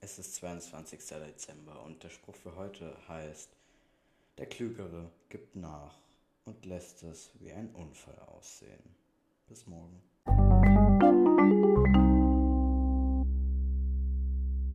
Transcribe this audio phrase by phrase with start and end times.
[0.00, 1.00] Es ist 22.
[1.08, 3.50] Dezember und der Spruch für heute heißt,
[4.38, 5.96] der Klügere gibt nach
[6.44, 8.94] und lässt es wie ein Unfall aussehen.
[9.48, 10.00] Bis morgen.